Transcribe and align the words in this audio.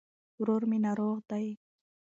ورور 0.41 0.61
مي 0.69 0.77
ناروغ 0.85 1.17
دي 1.29 1.45